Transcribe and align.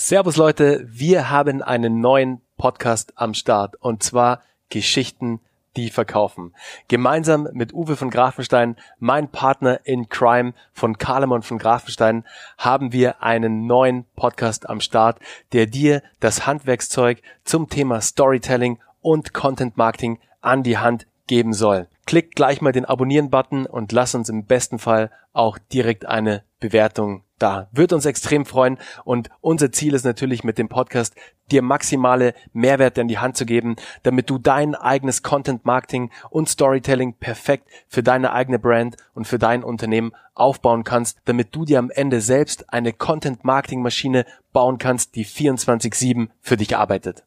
Servus 0.00 0.36
Leute, 0.36 0.86
wir 0.88 1.28
haben 1.28 1.60
einen 1.60 2.00
neuen 2.00 2.40
Podcast 2.56 3.14
am 3.16 3.34
Start 3.34 3.74
und 3.80 4.00
zwar 4.00 4.42
Geschichten, 4.68 5.40
die 5.76 5.90
verkaufen. 5.90 6.54
Gemeinsam 6.86 7.48
mit 7.52 7.74
Uwe 7.74 7.96
von 7.96 8.08
Grafenstein, 8.08 8.76
mein 9.00 9.28
Partner 9.28 9.80
in 9.82 10.08
Crime 10.08 10.54
von 10.72 10.98
Karlemon 10.98 11.42
von 11.42 11.58
Grafenstein, 11.58 12.24
haben 12.58 12.92
wir 12.92 13.24
einen 13.24 13.66
neuen 13.66 14.04
Podcast 14.14 14.68
am 14.68 14.80
Start, 14.80 15.18
der 15.52 15.66
dir 15.66 16.04
das 16.20 16.46
Handwerkszeug 16.46 17.20
zum 17.42 17.68
Thema 17.68 18.00
Storytelling 18.00 18.78
und 19.00 19.34
Content 19.34 19.76
Marketing 19.76 20.20
an 20.40 20.62
die 20.62 20.78
Hand 20.78 21.08
geben 21.26 21.52
soll. 21.52 21.88
Klick 22.08 22.34
gleich 22.34 22.62
mal 22.62 22.72
den 22.72 22.86
Abonnieren-Button 22.86 23.66
und 23.66 23.92
lass 23.92 24.14
uns 24.14 24.30
im 24.30 24.46
besten 24.46 24.78
Fall 24.78 25.10
auch 25.34 25.58
direkt 25.58 26.06
eine 26.06 26.42
Bewertung 26.58 27.22
da. 27.38 27.68
Wird 27.70 27.92
uns 27.92 28.06
extrem 28.06 28.46
freuen 28.46 28.78
und 29.04 29.28
unser 29.42 29.72
Ziel 29.72 29.92
ist 29.92 30.06
natürlich 30.06 30.42
mit 30.42 30.56
dem 30.56 30.70
Podcast, 30.70 31.14
dir 31.50 31.60
maximale 31.60 32.32
Mehrwerte 32.54 33.02
in 33.02 33.08
die 33.08 33.18
Hand 33.18 33.36
zu 33.36 33.44
geben, 33.44 33.76
damit 34.04 34.30
du 34.30 34.38
dein 34.38 34.74
eigenes 34.74 35.22
Content 35.22 35.66
Marketing 35.66 36.10
und 36.30 36.48
Storytelling 36.48 37.12
perfekt 37.12 37.68
für 37.88 38.02
deine 38.02 38.32
eigene 38.32 38.58
Brand 38.58 38.96
und 39.12 39.26
für 39.26 39.38
dein 39.38 39.62
Unternehmen 39.62 40.12
aufbauen 40.32 40.84
kannst, 40.84 41.18
damit 41.26 41.54
du 41.54 41.66
dir 41.66 41.78
am 41.78 41.90
Ende 41.90 42.22
selbst 42.22 42.72
eine 42.72 42.94
Content 42.94 43.44
Marketing 43.44 43.82
Maschine 43.82 44.24
bauen 44.54 44.78
kannst, 44.78 45.14
die 45.14 45.26
24/7 45.26 46.30
für 46.40 46.56
dich 46.56 46.74
arbeitet. 46.74 47.24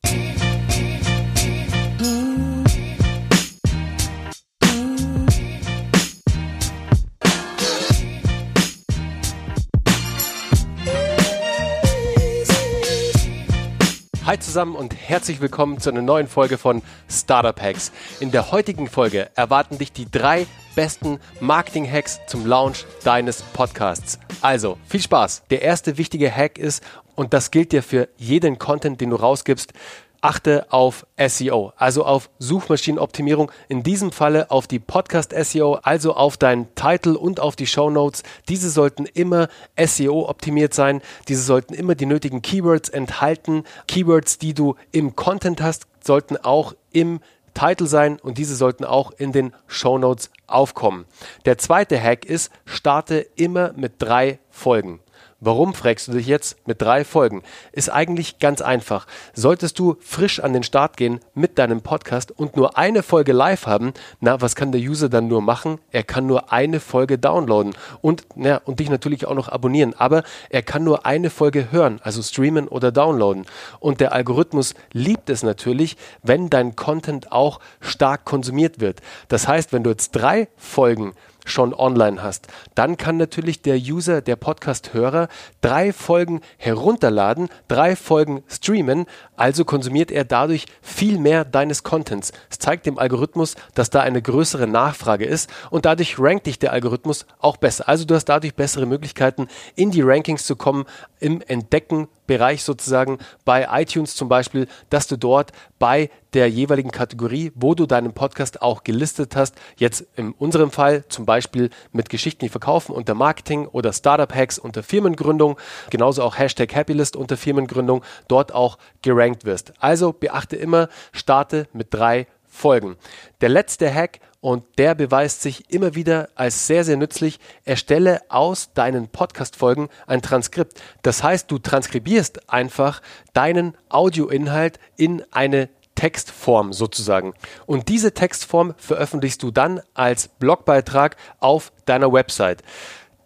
Hi 14.23 14.37
zusammen 14.37 14.75
und 14.75 14.93
herzlich 14.93 15.41
willkommen 15.41 15.79
zu 15.79 15.89
einer 15.89 16.03
neuen 16.03 16.27
Folge 16.27 16.59
von 16.59 16.83
Startup 17.09 17.59
Hacks. 17.59 17.91
In 18.19 18.29
der 18.29 18.51
heutigen 18.51 18.87
Folge 18.87 19.31
erwarten 19.33 19.79
dich 19.79 19.93
die 19.93 20.09
drei 20.11 20.45
besten 20.75 21.19
Marketing 21.39 21.91
Hacks 21.91 22.19
zum 22.27 22.45
Launch 22.45 22.85
deines 23.03 23.41
Podcasts. 23.41 24.19
Also, 24.41 24.77
viel 24.87 25.01
Spaß. 25.01 25.41
Der 25.49 25.63
erste 25.63 25.97
wichtige 25.97 26.31
Hack 26.31 26.59
ist, 26.59 26.83
und 27.15 27.33
das 27.33 27.49
gilt 27.49 27.71
dir 27.71 27.81
für 27.81 28.09
jeden 28.15 28.59
Content, 28.59 29.01
den 29.01 29.09
du 29.09 29.15
rausgibst, 29.15 29.73
achte 30.21 30.71
auf 30.71 31.05
SEO, 31.17 31.73
also 31.75 32.05
auf 32.05 32.29
Suchmaschinenoptimierung, 32.39 33.51
in 33.67 33.83
diesem 33.83 34.11
Falle 34.11 34.51
auf 34.51 34.67
die 34.67 34.79
Podcast 34.79 35.33
SEO, 35.33 35.79
also 35.81 36.13
auf 36.15 36.37
deinen 36.37 36.73
Titel 36.75 37.15
und 37.15 37.39
auf 37.39 37.55
die 37.55 37.67
Show 37.67 37.89
Notes. 37.89 38.23
Diese 38.47 38.69
sollten 38.69 39.05
immer 39.05 39.49
SEO 39.77 40.29
optimiert 40.29 40.73
sein, 40.73 41.01
diese 41.27 41.41
sollten 41.41 41.73
immer 41.73 41.95
die 41.95 42.05
nötigen 42.05 42.41
Keywords 42.41 42.89
enthalten. 42.89 43.63
Keywords, 43.87 44.37
die 44.37 44.53
du 44.53 44.75
im 44.91 45.15
Content 45.15 45.61
hast, 45.61 45.87
sollten 46.03 46.37
auch 46.37 46.73
im 46.91 47.19
Titel 47.53 47.87
sein 47.87 48.19
und 48.19 48.37
diese 48.37 48.55
sollten 48.55 48.85
auch 48.85 49.11
in 49.11 49.31
den 49.31 49.53
Show 49.67 49.97
Notes 49.97 50.29
aufkommen. 50.47 51.05
Der 51.45 51.57
zweite 51.57 52.01
Hack 52.01 52.25
ist, 52.25 52.51
starte 52.65 53.27
immer 53.35 53.73
mit 53.73 53.93
drei 53.99 54.39
Folgen. 54.49 55.01
Warum, 55.43 55.73
fragst 55.73 56.07
du 56.07 56.11
dich 56.11 56.27
jetzt, 56.27 56.55
mit 56.67 56.83
drei 56.83 57.03
Folgen? 57.03 57.41
Ist 57.71 57.89
eigentlich 57.89 58.37
ganz 58.37 58.61
einfach. 58.61 59.07
Solltest 59.33 59.79
du 59.79 59.97
frisch 59.99 60.39
an 60.39 60.53
den 60.53 60.61
Start 60.61 60.97
gehen 60.97 61.19
mit 61.33 61.57
deinem 61.57 61.81
Podcast 61.81 62.31
und 62.31 62.55
nur 62.55 62.77
eine 62.77 63.01
Folge 63.01 63.33
live 63.33 63.65
haben, 63.65 63.93
na, 64.19 64.39
was 64.39 64.53
kann 64.53 64.71
der 64.71 64.81
User 64.81 65.09
dann 65.09 65.27
nur 65.27 65.41
machen? 65.41 65.79
Er 65.89 66.03
kann 66.03 66.27
nur 66.27 66.53
eine 66.53 66.79
Folge 66.79 67.17
downloaden 67.17 67.73
und, 68.01 68.23
ja, 68.35 68.57
und 68.65 68.79
dich 68.79 68.91
natürlich 68.91 69.25
auch 69.25 69.33
noch 69.33 69.49
abonnieren. 69.49 69.95
Aber 69.97 70.21
er 70.51 70.61
kann 70.61 70.83
nur 70.83 71.07
eine 71.07 71.31
Folge 71.31 71.71
hören, 71.71 71.99
also 72.03 72.21
streamen 72.21 72.67
oder 72.67 72.91
downloaden. 72.91 73.47
Und 73.79 73.99
der 73.99 74.13
Algorithmus 74.13 74.75
liebt 74.91 75.31
es 75.31 75.41
natürlich, 75.41 75.97
wenn 76.21 76.51
dein 76.51 76.75
Content 76.75 77.31
auch 77.31 77.59
stark 77.79 78.25
konsumiert 78.25 78.79
wird. 78.79 78.99
Das 79.27 79.47
heißt, 79.47 79.73
wenn 79.73 79.81
du 79.81 79.89
jetzt 79.89 80.11
drei 80.11 80.49
Folgen 80.55 81.13
schon 81.45 81.73
online 81.73 82.21
hast, 82.21 82.47
dann 82.75 82.97
kann 82.97 83.17
natürlich 83.17 83.61
der 83.61 83.77
User, 83.77 84.21
der 84.21 84.35
Podcast-Hörer 84.35 85.27
drei 85.61 85.93
Folgen 85.93 86.41
herunterladen, 86.57 87.49
drei 87.67 87.95
Folgen 87.95 88.43
streamen, 88.47 89.05
also 89.35 89.65
konsumiert 89.65 90.11
er 90.11 90.23
dadurch 90.23 90.65
viel 90.81 91.17
mehr 91.17 91.45
deines 91.45 91.83
Contents. 91.83 92.31
Es 92.49 92.59
zeigt 92.59 92.85
dem 92.85 92.99
Algorithmus, 92.99 93.55
dass 93.73 93.89
da 93.89 94.01
eine 94.01 94.21
größere 94.21 94.67
Nachfrage 94.67 95.25
ist 95.25 95.49
und 95.69 95.85
dadurch 95.85 96.19
rankt 96.19 96.45
dich 96.45 96.59
der 96.59 96.73
Algorithmus 96.73 97.25
auch 97.39 97.57
besser. 97.57 97.87
Also 97.89 98.05
du 98.05 98.15
hast 98.15 98.25
dadurch 98.25 98.55
bessere 98.55 98.85
Möglichkeiten, 98.85 99.47
in 99.75 99.91
die 99.91 100.01
Rankings 100.01 100.45
zu 100.45 100.55
kommen, 100.55 100.85
im 101.19 101.41
Entdecken 101.41 102.07
Bereich 102.31 102.63
sozusagen 102.63 103.17
bei 103.43 103.67
iTunes 103.81 104.15
zum 104.15 104.29
Beispiel, 104.29 104.69
dass 104.89 105.05
du 105.05 105.17
dort 105.17 105.51
bei 105.79 106.09
der 106.31 106.49
jeweiligen 106.49 106.89
Kategorie, 106.89 107.51
wo 107.55 107.75
du 107.75 107.85
deinen 107.85 108.13
Podcast 108.13 108.61
auch 108.61 108.85
gelistet 108.85 109.35
hast, 109.35 109.55
jetzt 109.75 110.05
in 110.15 110.31
unserem 110.31 110.71
Fall 110.71 111.03
zum 111.09 111.25
Beispiel 111.25 111.71
mit 111.91 112.07
Geschichten, 112.07 112.45
die 112.45 112.49
verkaufen 112.49 112.95
unter 112.95 113.15
Marketing 113.15 113.67
oder 113.67 113.91
Startup 113.91 114.33
Hacks 114.33 114.57
unter 114.57 114.81
Firmengründung, 114.81 115.57
genauso 115.89 116.23
auch 116.23 116.37
Hashtag 116.37 116.73
Happylist 116.73 117.17
unter 117.17 117.35
Firmengründung, 117.35 118.01
dort 118.29 118.53
auch 118.53 118.77
gerankt 119.01 119.43
wirst. 119.43 119.73
Also 119.81 120.13
beachte 120.13 120.55
immer, 120.55 120.87
starte 121.11 121.67
mit 121.73 121.93
drei 121.93 122.27
Folgen. 122.47 122.95
Der 123.41 123.49
letzte 123.49 123.93
Hack 123.93 124.21
und 124.41 124.65
der 124.79 124.95
beweist 124.95 125.41
sich 125.41 125.71
immer 125.71 125.95
wieder 125.95 126.29
als 126.35 126.67
sehr, 126.67 126.83
sehr 126.83 126.97
nützlich. 126.97 127.39
Erstelle 127.63 128.21
aus 128.29 128.73
deinen 128.73 129.07
Podcast-Folgen 129.07 129.89
ein 130.07 130.21
Transkript. 130.21 130.81
Das 131.03 131.23
heißt, 131.23 131.49
du 131.49 131.59
transkribierst 131.59 132.49
einfach 132.49 133.01
deinen 133.33 133.77
Audioinhalt 133.89 134.79
in 134.97 135.23
eine 135.31 135.69
Textform 135.93 136.73
sozusagen. 136.73 137.33
Und 137.67 137.87
diese 137.87 138.13
Textform 138.13 138.73
veröffentlichst 138.77 139.43
du 139.43 139.51
dann 139.51 139.81
als 139.93 140.27
Blogbeitrag 140.27 141.15
auf 141.39 141.71
deiner 141.85 142.11
Website. 142.11 142.63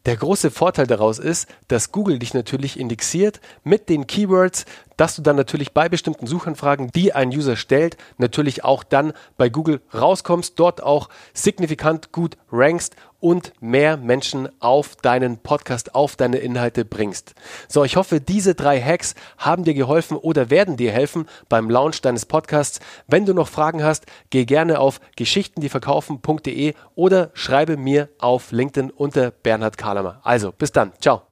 Der 0.06 0.18
große 0.18 0.52
Vorteil 0.52 0.86
daraus 0.86 1.18
ist, 1.18 1.48
dass 1.68 1.92
Google 1.92 2.20
dich 2.20 2.34
natürlich 2.34 2.80
indexiert 2.80 3.40
mit 3.64 3.90
den 3.90 4.06
Keywords, 4.06 4.66
dass 4.98 5.16
du 5.16 5.22
dann 5.22 5.36
natürlich 5.36 5.74
bei 5.74 5.90
bestimmten 5.90 6.28
Suchanfragen, 6.28 6.92
die 6.94 7.14
ein 7.14 7.30
User 7.30 7.56
stellt, 7.56 7.98
natürlich 8.18 8.64
auch 8.64 8.84
dann 8.84 9.14
bei 9.38 9.50
Google 9.50 9.82
rauskommst, 9.94 10.60
dort 10.60 10.82
auch 10.82 11.10
signifikant 11.34 12.12
gut 12.12 12.38
rankst 12.52 12.96
und 13.20 13.54
mehr 13.60 13.98
Menschen 13.98 14.50
auf 14.62 14.96
deinen 14.98 15.38
Podcast, 15.38 15.96
auf 15.96 16.16
deine 16.16 16.38
Inhalte 16.38 16.86
bringst. 16.86 17.34
So, 17.68 17.84
ich 17.84 17.96
hoffe, 17.96 18.22
diese 18.22 18.54
drei 18.54 18.80
Hacks 18.80 19.16
haben 19.40 19.64
dir 19.64 19.74
geholfen 19.74 20.16
oder 20.16 20.52
werden 20.52 20.78
dir 20.78 20.92
helfen 20.92 21.28
beim 21.50 21.70
Launch 21.70 22.02
deines 22.02 22.28
Podcasts. 22.28 22.80
Wenn 23.08 23.26
du 23.26 23.34
noch 23.34 23.48
Fragen 23.48 23.84
hast, 23.84 24.06
geh 24.30 24.46
gerne 24.46 24.80
auf 24.80 25.00
geschichtendieverkaufen.de 25.16 26.76
oder 26.94 27.32
schreibe 27.34 27.78
mir 27.78 28.10
auf 28.20 28.52
LinkedIn 28.52 28.92
unter 28.92 29.32
Bernhard 29.32 29.78
Kahlemer. 29.80 30.20
Also, 30.24 30.52
bis 30.52 30.72
dann. 30.72 30.92
Ciao. 31.02 31.24